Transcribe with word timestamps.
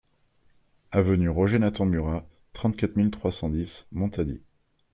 Avenue 0.91 1.29
Roger 1.29 1.59
Nathan 1.59 1.85
Murat, 1.85 2.25
trente-quatre 2.53 2.95
mille 2.97 3.11
trois 3.11 3.31
cent 3.31 3.49
dix 3.49 3.85
Montady 3.91 4.41